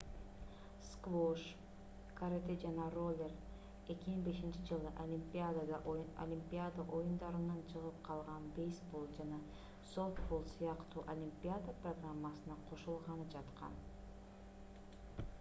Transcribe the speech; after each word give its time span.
сквош 0.91 1.41
карате 2.19 2.55
жана 2.63 2.85
роллер 2.95 3.35
2005-жылы 3.89 4.93
олимпиада 5.03 6.85
оюндарынан 7.01 7.61
чыгып 7.73 7.99
калган 8.09 8.49
бейсбол 8.61 9.05
жана 9.19 9.39
софтбол 9.93 10.43
сыяктуу 10.55 11.05
олимпиада 11.17 11.77
программасына 11.85 12.59
кошулганы 12.73 13.29
жаткан 13.37 13.81